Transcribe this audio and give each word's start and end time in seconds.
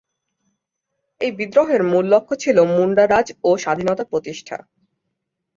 এই 1.21 1.31
বিদ্রোহের 1.31 1.81
মূল 1.83 2.05
লক্ষ্য 2.05 2.33
ছিল 2.35 2.57
মুন্ডা 2.75 3.03
রাজ 3.07 3.27
ও 3.43 3.49
স্বাধীনতা 3.57 4.03
প্রতিষ্ঠা। 4.03 4.57